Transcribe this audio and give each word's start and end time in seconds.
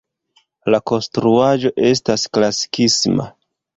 La 0.75 0.79
konstruaĵo 0.91 1.73
estas 1.91 2.27
klasikisma. 2.39 3.29